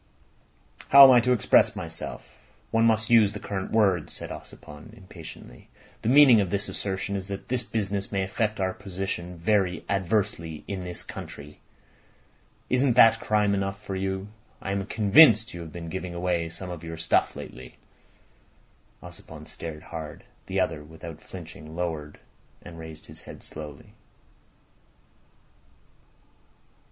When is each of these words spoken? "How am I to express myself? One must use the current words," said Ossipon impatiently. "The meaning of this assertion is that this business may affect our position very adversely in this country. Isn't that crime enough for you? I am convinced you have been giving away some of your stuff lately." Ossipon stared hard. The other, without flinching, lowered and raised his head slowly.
"How 0.89 1.03
am 1.03 1.11
I 1.11 1.19
to 1.19 1.31
express 1.31 1.75
myself? 1.75 2.39
One 2.71 2.85
must 2.87 3.11
use 3.11 3.33
the 3.33 3.39
current 3.39 3.69
words," 3.69 4.11
said 4.13 4.31
Ossipon 4.31 4.97
impatiently. 4.97 5.69
"The 6.01 6.09
meaning 6.09 6.41
of 6.41 6.49
this 6.49 6.67
assertion 6.67 7.15
is 7.15 7.27
that 7.27 7.49
this 7.49 7.61
business 7.61 8.11
may 8.11 8.23
affect 8.23 8.59
our 8.59 8.73
position 8.73 9.37
very 9.37 9.85
adversely 9.87 10.63
in 10.67 10.81
this 10.83 11.03
country. 11.03 11.59
Isn't 12.67 12.93
that 12.95 13.19
crime 13.19 13.53
enough 13.53 13.79
for 13.83 13.95
you? 13.95 14.29
I 14.59 14.71
am 14.71 14.87
convinced 14.87 15.53
you 15.53 15.61
have 15.61 15.71
been 15.71 15.89
giving 15.89 16.15
away 16.15 16.49
some 16.49 16.71
of 16.71 16.83
your 16.83 16.97
stuff 16.97 17.35
lately." 17.35 17.75
Ossipon 19.03 19.45
stared 19.47 19.83
hard. 19.83 20.23
The 20.47 20.59
other, 20.61 20.83
without 20.83 21.21
flinching, 21.21 21.75
lowered 21.75 22.19
and 22.63 22.79
raised 22.79 23.05
his 23.05 23.21
head 23.21 23.43
slowly. 23.43 23.93